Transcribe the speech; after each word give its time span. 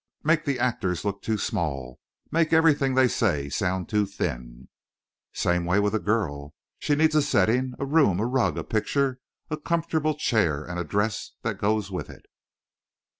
Make 0.23 0.45
the 0.45 0.57
actors 0.57 1.05
look 1.05 1.21
too 1.21 1.37
small. 1.37 1.99
Make 2.31 2.51
everything 2.53 2.95
they 2.95 3.07
say 3.07 3.49
sound 3.49 3.87
too 3.87 4.07
thin. 4.07 4.67
"Same 5.31 5.63
way 5.63 5.79
with 5.79 5.93
a 5.93 5.99
girl. 5.99 6.55
She 6.79 6.95
needs 6.95 7.13
a 7.13 7.21
setting. 7.21 7.75
A 7.77 7.85
room, 7.85 8.19
a 8.19 8.25
rug, 8.25 8.57
a 8.57 8.63
picture, 8.63 9.19
a 9.51 9.57
comfortable 9.57 10.15
chair, 10.15 10.65
and 10.65 10.79
a 10.79 10.83
dress 10.83 11.33
that 11.43 11.59
goes 11.59 11.91
with 11.91 12.09
it. 12.09 12.25